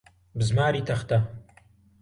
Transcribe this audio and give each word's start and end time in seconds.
بزماری 0.37 0.81
تەختە. 0.87 1.17